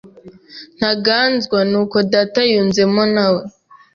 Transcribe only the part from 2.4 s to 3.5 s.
yunzemo nawe